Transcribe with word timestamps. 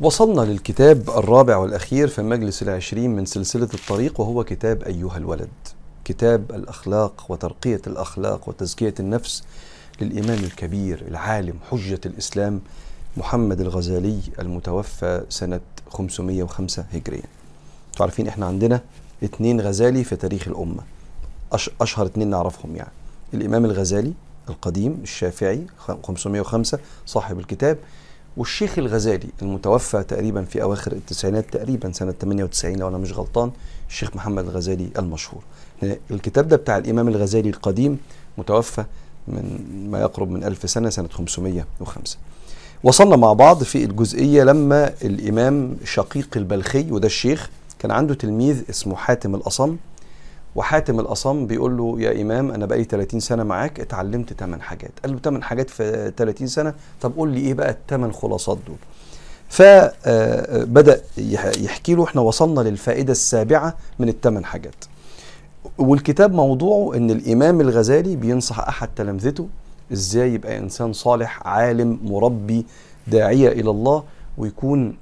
وصلنا 0.00 0.40
للكتاب 0.40 1.10
الرابع 1.10 1.56
والأخير 1.56 2.08
في 2.08 2.18
المجلس 2.18 2.62
العشرين 2.62 3.16
من 3.16 3.26
سلسلة 3.26 3.68
الطريق 3.74 4.20
وهو 4.20 4.44
كتاب 4.44 4.82
أيها 4.82 5.16
الولد. 5.16 5.48
كتاب 6.04 6.50
الأخلاق 6.50 7.24
وترقية 7.28 7.80
الأخلاق 7.86 8.48
وتزكية 8.48 8.94
النفس 9.00 9.42
للإمام 10.00 10.38
الكبير 10.44 11.04
العالم 11.08 11.54
حجة 11.70 12.00
الإسلام 12.06 12.60
محمد 13.16 13.60
الغزالي 13.60 14.20
المتوفى 14.38 15.24
سنة 15.28 15.60
505 15.90 16.84
هجرية. 16.92 17.22
أنتوا 17.90 18.06
عارفين 18.06 18.28
إحنا 18.28 18.46
عندنا 18.46 18.80
اتنين 19.22 19.60
غزالي 19.60 20.04
في 20.04 20.16
تاريخ 20.16 20.48
الأمة. 20.48 20.82
أش 21.52 21.70
أشهر 21.80 22.06
اتنين 22.06 22.30
نعرفهم 22.30 22.76
يعني. 22.76 22.92
الإمام 23.34 23.64
الغزالي 23.64 24.12
القديم 24.48 25.00
الشافعي 25.02 25.66
505 26.12 26.78
صاحب 27.06 27.38
الكتاب 27.38 27.78
والشيخ 28.36 28.78
الغزالي 28.78 29.28
المتوفى 29.42 30.02
تقريبا 30.02 30.44
في 30.44 30.62
أواخر 30.62 30.92
التسعينات 30.92 31.44
تقريبا 31.52 31.92
سنة 31.92 32.12
98 32.12 32.76
لو 32.76 32.88
أنا 32.88 32.98
مش 32.98 33.12
غلطان 33.12 33.50
الشيخ 33.88 34.16
محمد 34.16 34.44
الغزالي 34.44 34.88
المشهور. 34.98 35.42
الكتاب 36.10 36.48
ده 36.48 36.56
بتاع 36.56 36.76
الإمام 36.78 37.08
الغزالي 37.08 37.48
القديم 37.48 37.98
متوفى 38.38 38.84
من 39.28 39.64
ما 39.90 40.00
يقرب 40.00 40.30
من 40.30 40.44
ألف 40.44 40.70
سنة 40.70 40.90
سنة 40.90 41.08
505 41.08 42.16
وصلنا 42.84 43.16
مع 43.16 43.32
بعض 43.32 43.62
في 43.62 43.84
الجزئية 43.84 44.42
لما 44.44 44.92
الإمام 45.04 45.76
شقيق 45.84 46.28
البلخي 46.36 46.90
وده 46.90 47.06
الشيخ 47.06 47.50
كان 47.78 47.90
عنده 47.90 48.14
تلميذ 48.14 48.62
اسمه 48.70 48.96
حاتم 48.96 49.34
الأصم. 49.34 49.76
وحاتم 50.56 51.00
الأصم 51.00 51.46
بيقول 51.46 51.76
له 51.76 51.96
يا 52.00 52.22
إمام 52.22 52.50
أنا 52.50 52.66
بقالي 52.66 52.84
30 52.84 53.20
سنة 53.20 53.42
معاك 53.44 53.80
اتعلمت 53.80 54.32
8 54.32 54.62
حاجات. 54.62 54.90
قال 55.02 55.12
له 55.12 55.18
8 55.18 55.42
حاجات 55.44 55.70
في 55.70 56.12
30 56.16 56.46
سنة؟ 56.46 56.74
طب 57.00 57.12
قول 57.16 57.28
لي 57.28 57.40
إيه 57.40 57.54
بقى 57.54 57.70
الثمان 57.70 58.12
خلاصات 58.12 58.58
دول؟ 58.66 58.76
فبدأ 59.48 61.00
يحكي 61.58 61.94
له 61.94 62.04
إحنا 62.04 62.20
وصلنا 62.20 62.60
للفائدة 62.60 63.12
السابعة 63.12 63.74
من 63.98 64.08
الثمان 64.08 64.44
حاجات. 64.44 64.74
والكتاب 65.78 66.32
موضوعه 66.34 66.96
إن 66.96 67.10
الإمام 67.10 67.60
الغزالي 67.60 68.16
بينصح 68.16 68.58
أحد 68.60 68.88
تلامذته 68.96 69.48
إزاي 69.92 70.34
يبقى 70.34 70.58
إنسان 70.58 70.92
صالح 70.92 71.46
عالم 71.46 71.98
مربي 72.04 72.66
داعية 73.06 73.48
إلى 73.48 73.70
الله 73.70 74.02
ويكون 74.38 74.96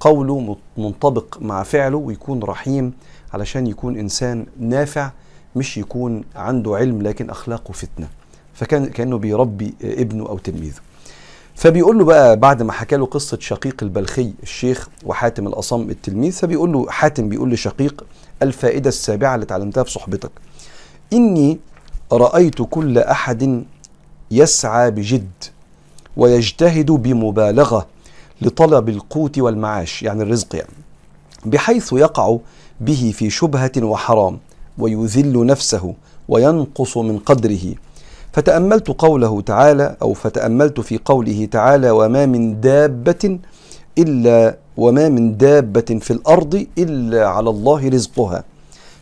قوله 0.00 0.56
منطبق 0.78 1.38
مع 1.40 1.62
فعله 1.62 1.96
ويكون 1.96 2.42
رحيم. 2.42 2.92
علشان 3.34 3.66
يكون 3.66 3.98
إنسان 3.98 4.46
نافع 4.60 5.10
مش 5.56 5.78
يكون 5.78 6.24
عنده 6.36 6.76
علم 6.76 7.02
لكن 7.02 7.30
أخلاقه 7.30 7.72
فتنة. 7.72 8.08
فكان 8.54 8.86
كأنه 8.86 9.18
بيربي 9.18 9.74
ابنه 9.82 10.26
أو 10.28 10.38
تلميذه. 10.38 10.80
فبيقول 11.54 11.98
له 11.98 12.04
بقى 12.04 12.36
بعد 12.36 12.62
ما 12.62 12.72
حكى 12.72 12.96
له 12.96 13.06
قصة 13.06 13.38
شقيق 13.40 13.76
البلخي 13.82 14.32
الشيخ 14.42 14.88
وحاتم 15.04 15.46
الأصم 15.46 15.90
التلميذ 15.90 16.32
فبيقول 16.32 16.72
له 16.72 16.90
حاتم 16.90 17.28
بيقول 17.28 17.50
لشقيق 17.50 18.04
الفائدة 18.42 18.88
السابعة 18.88 19.34
اللي 19.34 19.44
اتعلمتها 19.44 19.82
في 19.82 19.90
صحبتك. 19.90 20.30
إني 21.12 21.58
رأيت 22.12 22.62
كل 22.70 22.98
أحد 22.98 23.64
يسعى 24.30 24.90
بجد 24.90 25.30
ويجتهد 26.16 26.90
بمبالغة 26.90 27.86
لطلب 28.42 28.88
القوت 28.88 29.38
والمعاش 29.38 30.02
يعني 30.02 30.22
الرزق 30.22 30.56
يعني. 30.56 30.68
بحيث 31.46 31.92
يقع 31.92 32.38
به 32.80 33.12
في 33.14 33.30
شبهة 33.30 33.72
وحرام 33.78 34.38
ويذل 34.78 35.46
نفسه 35.46 35.94
وينقص 36.28 36.96
من 36.96 37.18
قدره. 37.18 37.74
فتأملت 38.32 38.88
قوله 38.88 39.40
تعالى 39.40 39.96
أو 40.02 40.12
فتأملت 40.12 40.80
في 40.80 41.00
قوله 41.04 41.48
تعالى 41.50 41.90
وما 41.90 42.26
من 42.26 42.60
دابة 42.60 43.38
إلا 43.98 44.56
وما 44.76 45.08
من 45.08 45.36
دابة 45.36 45.98
في 46.00 46.10
الأرض 46.10 46.66
إلا 46.78 47.28
على 47.28 47.50
الله 47.50 47.88
رزقها. 47.88 48.44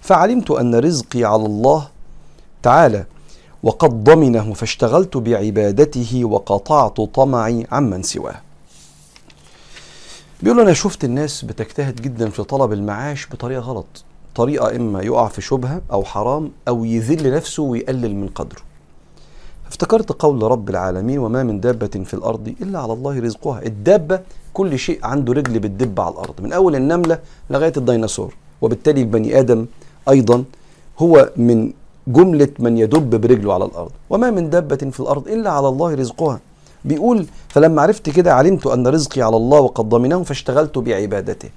فعلمت 0.01 0.51
أن 0.51 0.75
رزقي 0.75 1.25
على 1.25 1.47
الله 1.47 1.89
تعالى 2.63 3.05
وقد 3.63 4.05
ضمنه 4.05 4.53
فاشتغلت 4.53 5.17
بعبادته 5.17 6.25
وقطعت 6.25 7.01
طمعي 7.01 7.67
عمن 7.73 8.03
سواه. 8.03 8.41
بيقول 10.43 10.61
أنا 10.61 10.73
شفت 10.73 11.05
الناس 11.05 11.45
بتجتهد 11.45 11.97
جدا 11.97 12.31
في 12.31 12.43
طلب 12.43 12.73
المعاش 12.73 13.27
بطريقة 13.33 13.61
غلط. 13.61 14.05
طريقة 14.35 14.77
إما 14.77 15.03
يقع 15.03 15.29
في 15.29 15.41
شبهة 15.41 15.81
أو 15.93 16.05
حرام 16.05 16.51
أو 16.69 16.85
يذل 16.85 17.35
نفسه 17.35 17.63
ويقلل 17.63 18.17
من 18.17 18.29
قدره. 18.29 18.61
افتكرت 19.69 20.13
قول 20.13 20.43
رب 20.43 20.71
العالمين 20.71 21.19
وما 21.19 21.43
من 21.43 21.61
دابة 21.61 21.87
في 21.87 22.15
الأرض 22.15 22.55
إلا 22.63 22.79
على 22.79 22.93
الله 22.93 23.21
رزقها. 23.21 23.63
الدابة 23.67 24.21
كل 24.53 24.79
شيء 24.79 24.99
عنده 25.03 25.33
رجل 25.33 25.59
بتدب 25.59 26.01
على 26.01 26.13
الأرض 26.15 26.41
من 26.41 26.53
أول 26.53 26.77
النملة 26.77 27.19
لغاية 27.51 27.73
الديناصور. 27.77 28.35
وبالتالي 28.63 29.01
البني 29.01 29.41
آدم 29.41 29.67
أيضا 30.09 30.45
هو 30.99 31.31
من 31.37 31.73
جملة 32.07 32.49
من 32.59 32.79
يدب 32.79 33.21
برجله 33.21 33.55
على 33.55 33.65
الأرض. 33.65 33.91
وما 34.11 34.31
من 34.31 34.51
دابة 34.51 34.77
في 34.77 35.01
الأرض 35.01 35.29
إلا 35.29 35.51
على 35.51 35.69
الله 35.69 35.95
رزقها. 35.95 36.41
بيقول 36.85 37.27
فلما 37.49 37.83
عرفت 37.83 38.11
كده 38.11 38.35
علمت 38.35 38.67
أن 38.67 38.87
رزقي 38.87 39.23
على 39.23 39.37
الله 39.37 39.61
وقد 39.61 39.89
ضمنه 39.89 40.23
فاشتغلت 40.23 40.79
بعبادته. 40.79 41.51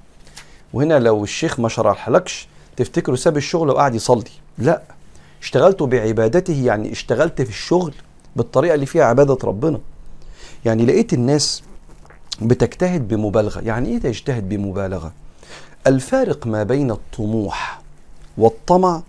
وهنا 0.74 1.00
لو 1.00 1.24
الشيخ 1.24 1.60
ما 1.60 1.70
شرحلكش 1.70 2.48
تفتكروا 2.78 3.18
ساب 3.18 3.38
الشغل 3.38 3.70
وقعد 3.70 3.96
يصلي؟ 3.96 4.24
لا. 4.58 4.82
اشتغلت 5.42 5.84
بعبادته 5.84 6.64
يعني 6.66 6.92
اشتغلت 6.92 7.42
في 7.42 7.50
الشغل 7.50 7.94
بالطريقة 8.36 8.76
اللي 8.76 8.86
فيها 8.86 9.04
عبادة 9.04 9.38
ربنا. 9.44 9.80
يعني 10.66 10.86
لقيت 10.86 11.14
الناس 11.14 11.64
بتجتهد 12.42 13.08
بمبالغة. 13.08 13.62
يعني 13.62 13.90
إيه 13.90 14.00
تجتهد 14.00 14.50
بمبالغة؟ 14.50 15.12
الفارق 15.88 16.48
ما 16.48 16.64
بين 16.64 16.92
الطموح 16.92 17.82
والطمع 18.38 19.02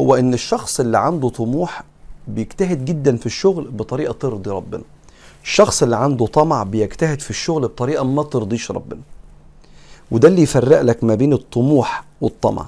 هو 0.00 0.14
إن 0.14 0.34
الشخص 0.34 0.80
اللي 0.80 0.98
عنده 0.98 1.28
طموح 1.28 1.82
بيجتهد 2.28 2.84
جدا 2.84 3.16
في 3.16 3.26
الشغل 3.26 3.64
بطريقة 3.64 4.12
ترضي 4.12 4.50
ربنا. 4.50 4.82
الشخص 5.44 5.82
اللي 5.82 5.96
عنده 5.96 6.26
طمع 6.26 6.62
بيجتهد 6.62 7.20
في 7.20 7.30
الشغل 7.30 7.62
بطريقة 7.62 8.04
ما 8.04 8.22
ترضيش 8.22 8.70
ربنا. 8.70 9.00
وده 10.10 10.28
اللي 10.28 10.42
يفرق 10.42 10.80
لك 10.80 11.04
ما 11.04 11.14
بين 11.14 11.32
الطموح 11.32 12.04
والطمع. 12.20 12.66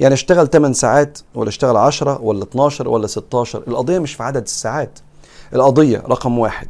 يعني 0.00 0.14
اشتغل 0.14 0.50
8 0.50 0.74
ساعات 0.74 1.18
ولا 1.34 1.48
اشتغل 1.48 1.76
10 1.76 2.20
ولا 2.20 2.42
12 2.42 2.88
ولا 2.88 3.06
16 3.06 3.62
القضية 3.68 3.98
مش 3.98 4.14
في 4.14 4.22
عدد 4.22 4.42
الساعات. 4.42 4.98
القضية 5.54 5.98
رقم 5.98 6.38
واحد 6.38 6.68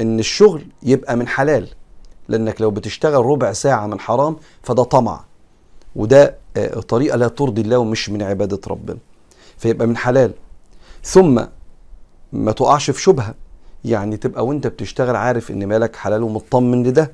إن 0.00 0.18
الشغل 0.18 0.66
يبقى 0.82 1.16
من 1.16 1.28
حلال. 1.28 1.68
لأنك 2.28 2.60
لو 2.60 2.70
بتشتغل 2.70 3.26
ربع 3.26 3.52
ساعة 3.52 3.86
من 3.86 4.00
حرام 4.00 4.36
فده 4.62 4.82
طمع. 4.82 5.24
وده 5.96 6.36
طريقة 6.88 7.16
لا 7.16 7.28
ترضي 7.28 7.60
الله 7.60 7.78
ومش 7.78 8.10
من 8.10 8.22
عبادة 8.22 8.60
ربنا. 8.68 8.98
فيبقى 9.58 9.86
من 9.86 9.96
حلال. 9.96 10.32
ثم 11.04 11.44
ما 12.32 12.52
تقعش 12.52 12.90
في 12.90 13.02
شبهة. 13.02 13.34
يعني 13.84 14.16
تبقى 14.16 14.46
وانت 14.46 14.66
بتشتغل 14.66 15.16
عارف 15.16 15.50
ان 15.50 15.66
مالك 15.66 15.96
حلال 15.96 16.22
ومطمن 16.22 16.82
لده 16.86 17.10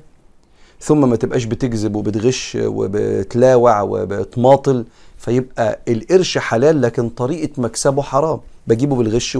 ثم 0.81 1.09
ما 1.09 1.15
تبقاش 1.15 1.43
بتكذب 1.45 1.95
وبتغش 1.95 2.57
وبتلاوع 2.61 3.81
وبتماطل 3.81 4.85
فيبقى 5.17 5.79
القرش 5.87 6.37
حلال 6.37 6.81
لكن 6.81 7.09
طريقة 7.09 7.61
مكسبه 7.61 8.01
حرام 8.01 8.39
بجيبه 8.67 8.95
بالغش 8.95 9.37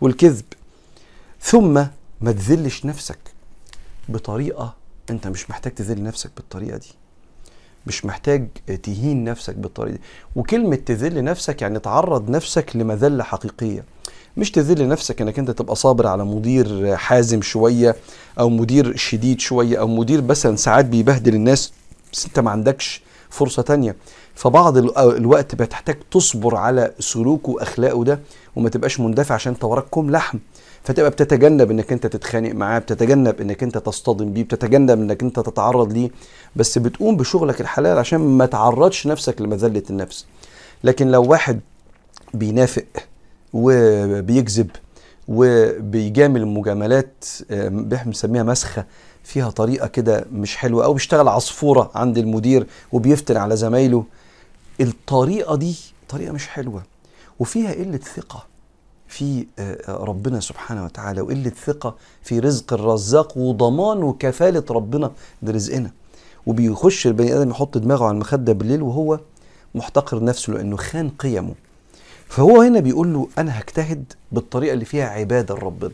والكذب. 0.00 0.44
ثم 1.40 1.74
ما 2.20 2.32
تذلش 2.32 2.84
نفسك 2.86 3.18
بطريقة 4.08 4.74
انت 5.10 5.26
مش 5.26 5.50
محتاج 5.50 5.74
تذل 5.74 6.02
نفسك 6.02 6.30
بالطريقة 6.36 6.76
دي. 6.76 6.92
مش 7.86 8.04
محتاج 8.04 8.48
تهين 8.82 9.24
نفسك 9.24 9.54
بالطريقة 9.54 9.94
دي. 9.94 10.00
وكلمة 10.36 10.76
تذل 10.76 11.24
نفسك 11.24 11.62
يعني 11.62 11.78
تعرض 11.78 12.30
نفسك 12.30 12.76
لمذلة 12.76 13.24
حقيقية. 13.24 13.84
مش 14.36 14.50
تذل 14.50 14.88
نفسك 14.88 15.20
إنك 15.22 15.38
أنت 15.38 15.50
تبقى 15.50 15.76
صابر 15.76 16.06
على 16.06 16.24
مدير 16.24 16.96
حازم 16.96 17.42
شوية 17.42 17.96
أو 18.38 18.48
مدير 18.48 18.96
شديد 18.96 19.40
شوية 19.40 19.80
أو 19.80 19.86
مدير 19.88 20.22
مثلا 20.22 20.56
ساعات 20.56 20.84
بيبهدل 20.84 21.34
الناس 21.34 21.72
بس 22.12 22.26
أنت 22.26 22.38
ما 22.40 22.50
عندكش 22.50 23.02
فرصة 23.30 23.62
تانية. 23.62 23.96
فبعض 24.34 24.76
الوقت 24.98 25.54
بتحتاج 25.54 25.96
تصبر 26.10 26.56
على 26.56 26.92
سلوكه 26.98 27.50
وأخلاقه 27.50 28.04
ده 28.04 28.20
وما 28.56 28.68
تبقاش 28.68 29.00
مندفع 29.00 29.34
عشان 29.34 29.52
أنت 29.52 29.64
وراك 29.64 29.84
كوم 29.84 30.10
لحم. 30.10 30.38
فتبقى 30.84 31.10
بتتجنب 31.10 31.70
إنك 31.70 31.92
أنت 31.92 32.06
تتخانق 32.06 32.52
معاه 32.54 32.78
بتتجنب 32.78 33.40
إنك 33.40 33.62
أنت 33.62 33.78
تصطدم 33.78 34.32
بيه 34.32 34.42
بتتجنب 34.42 34.90
إنك 35.00 35.22
أنت 35.22 35.40
تتعرض 35.40 35.92
ليه. 35.92 36.10
بس 36.56 36.78
بتقوم 36.78 37.16
بشغلك 37.16 37.60
الحلال 37.60 37.98
عشان 37.98 38.20
ما 38.20 38.46
تعرضش 38.46 39.06
نفسك 39.06 39.40
لمذلة 39.40 39.82
النفس. 39.90 40.26
لكن 40.84 41.08
لو 41.10 41.22
واحد 41.24 41.60
بينافق 42.34 42.84
وبيكذب 43.52 44.70
وبيجامل 45.28 46.46
مجاملات 46.46 47.24
بنسميها 47.50 48.42
مسخة 48.42 48.84
فيها 49.24 49.50
طريقة 49.50 49.86
كده 49.86 50.24
مش 50.32 50.56
حلوة 50.56 50.84
أو 50.84 50.92
بيشتغل 50.92 51.28
عصفورة 51.28 51.90
عند 51.94 52.18
المدير 52.18 52.66
وبيفتن 52.92 53.36
على 53.36 53.56
زمايله. 53.56 54.04
الطريقة 54.80 55.56
دي 55.56 55.76
طريقة 56.08 56.32
مش 56.32 56.48
حلوة 56.48 56.82
وفيها 57.38 57.72
قلة 57.72 57.96
ثقة 57.98 58.46
في 59.08 59.46
ربنا 59.88 60.40
سبحانه 60.40 60.84
وتعالى 60.84 61.20
وقلة 61.20 61.52
ثقة 61.66 61.96
في 62.22 62.38
رزق 62.38 62.72
الرزاق 62.72 63.38
وضمان 63.38 64.02
وكفالة 64.02 64.64
ربنا 64.70 65.10
لرزقنا 65.42 65.90
وبيخش 66.46 67.06
البني 67.06 67.36
آدم 67.36 67.50
يحط 67.50 67.78
دماغه 67.78 68.04
على 68.04 68.14
المخدة 68.14 68.52
بالليل 68.52 68.82
وهو 68.82 69.20
محتقر 69.74 70.24
نفسه 70.24 70.52
لأنه 70.52 70.76
خان 70.76 71.08
قيمه. 71.08 71.54
فهو 72.30 72.60
هنا 72.60 72.80
بيقول 72.80 73.12
له 73.12 73.28
أنا 73.38 73.60
هجتهد 73.60 74.04
بالطريقة 74.32 74.72
اللي 74.72 74.84
فيها 74.84 75.06
عبادة 75.08 75.54
لربنا 75.54 75.90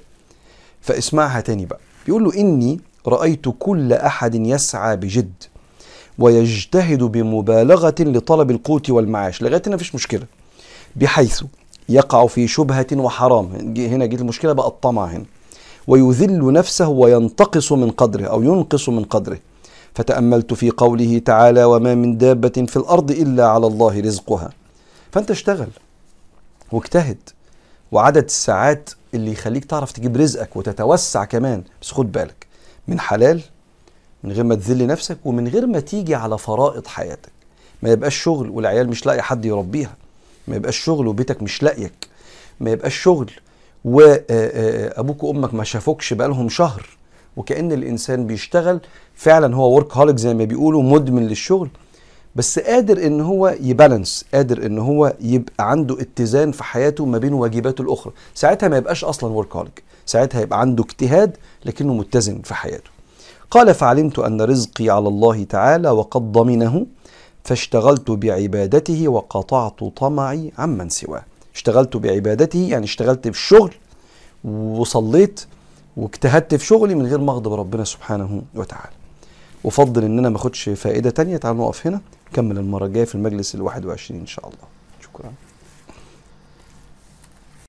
فاسمعها 0.81 1.41
تاني 1.41 1.67
بقى. 1.67 1.79
بيقول 2.06 2.25
له 2.25 2.35
إني 2.35 2.81
رأيت 3.06 3.44
كل 3.59 3.93
أحد 3.93 4.35
يسعى 4.35 4.97
بجد 4.97 5.33
ويجتهد 6.19 7.03
بمبالغة 7.03 7.94
لطلب 8.00 8.50
القوت 8.50 8.91
والمعاش. 8.91 9.43
لغاية 9.43 9.62
هنا 9.67 9.75
مفيش 9.77 9.94
مشكلة. 9.94 10.27
بحيث 10.97 11.43
يقع 11.88 12.27
في 12.27 12.49
شبهة 12.49 12.87
وحرام. 12.93 13.75
هنا 13.79 14.06
جت 14.06 14.21
المشكلة 14.21 14.53
بقى 14.53 14.69
الطمع 14.69 15.05
هنا. 15.05 15.25
ويذل 15.87 16.53
نفسه 16.53 16.88
وينتقص 16.88 17.73
من 17.73 17.91
قدره 17.91 18.27
أو 18.27 18.43
ينقص 18.43 18.88
من 18.88 19.05
قدره. 19.05 19.38
فتأملت 19.94 20.55
في 20.55 20.71
قوله 20.71 21.19
تعالى 21.19 21.65
وما 21.65 21.94
من 21.94 22.19
دابة 22.19 22.67
في 22.69 22.77
الأرض 22.77 23.11
إلا 23.11 23.47
على 23.47 23.67
الله 23.67 24.00
رزقها. 24.00 24.50
فأنت 25.12 25.31
اشتغل. 25.31 25.69
واجتهد. 26.72 27.18
وعدد 27.92 28.24
الساعات 28.24 28.90
اللي 29.14 29.32
يخليك 29.32 29.64
تعرف 29.64 29.92
تجيب 29.92 30.16
رزقك 30.16 30.56
وتتوسع 30.56 31.24
كمان 31.24 31.62
بس 31.82 31.92
خد 31.92 32.12
بالك 32.12 32.46
من 32.88 33.00
حلال 33.00 33.42
من 34.24 34.32
غير 34.32 34.44
ما 34.44 34.54
تذل 34.54 34.86
نفسك 34.86 35.18
ومن 35.24 35.48
غير 35.48 35.66
ما 35.66 35.80
تيجي 35.80 36.14
على 36.14 36.38
فرائض 36.38 36.86
حياتك. 36.86 37.32
ما 37.82 37.90
يبقاش 37.90 38.16
شغل 38.16 38.50
والعيال 38.50 38.88
مش 38.88 39.06
لاقي 39.06 39.22
حد 39.22 39.44
يربيها. 39.44 39.96
ما 40.48 40.56
يبقاش 40.56 40.76
شغل 40.76 41.08
وبيتك 41.08 41.42
مش 41.42 41.62
لاقيك. 41.62 42.08
ما 42.60 42.70
يبقاش 42.70 42.94
شغل 42.94 43.30
وابوك 43.84 45.24
وأمك 45.24 45.54
ما 45.54 45.64
شافوكش 45.64 46.12
بقالهم 46.12 46.48
شهر. 46.48 46.86
وكأن 47.36 47.72
الإنسان 47.72 48.26
بيشتغل 48.26 48.80
فعلا 49.14 49.56
هو 49.56 49.74
ورك 49.74 49.96
هوليك 49.96 50.16
زي 50.16 50.34
ما 50.34 50.44
بيقولوا 50.44 50.82
مدمن 50.82 51.26
للشغل. 51.26 51.68
بس 52.37 52.59
قادر 52.59 53.06
إن 53.06 53.21
هو 53.21 53.56
يبالانس 53.61 54.25
قادر 54.35 54.67
إن 54.67 54.79
هو 54.79 55.15
يبقى 55.21 55.71
عنده 55.71 56.00
اتزان 56.00 56.53
في 56.53 56.65
حياته 56.65 57.05
ما 57.05 57.19
بين 57.19 57.33
واجباته 57.33 57.83
الأخرى. 57.83 58.12
ساعتها 58.35 58.69
ما 58.69 58.77
يبقاش 58.77 59.05
أصلا 59.05 59.33
ورك 59.33 59.56
هوليك 59.56 59.83
ساعتها 60.06 60.41
يبقى 60.41 60.61
عنده 60.61 60.85
اجتهاد 60.85 61.37
لكنه 61.65 61.94
متزن 61.94 62.41
في 62.44 62.55
حياته. 62.55 62.91
قال 63.50 63.75
فعلمت 63.75 64.19
أن 64.19 64.43
رزقي 64.43 64.91
على 64.91 65.09
الله 65.09 65.44
تعالى 65.44 65.91
وقد 65.91 66.33
ضمنه 66.33 66.87
فاشتغلت 67.44 68.11
بعبادته 68.11 69.09
وقطعت 69.09 69.85
طمعي 69.97 70.53
عمن 70.59 70.88
سواه. 70.88 71.25
اشتغلت 71.55 71.97
بعبادته 71.97 72.69
يعني 72.71 72.85
اشتغلت 72.85 73.25
في 73.25 73.35
الشغل 73.35 73.75
وصليت 74.44 75.47
واجتهدت 75.97 76.55
في 76.55 76.67
شغلي 76.67 76.94
من 76.94 77.06
غير 77.06 77.19
ما 77.19 77.33
أغضب 77.33 77.53
ربنا 77.53 77.85
سبحانه 77.85 78.43
وتعالى. 78.55 78.93
وفضل 79.65 80.05
إن 80.05 80.19
أنا 80.19 80.29
ما 80.29 80.37
آخدش 80.37 80.69
فائدة 80.69 81.11
تانية 81.11 81.37
تعالوا 81.37 81.65
نقف 81.65 81.87
هنا. 81.87 82.00
نكمل 82.32 82.58
المرة 82.58 82.87
الجاية 82.87 83.05
في 83.05 83.14
المجلس 83.14 83.55
ال 83.55 83.62
21 83.62 84.20
إن 84.20 84.26
شاء 84.26 84.46
الله. 84.46 84.64
شكرا. 85.02 85.32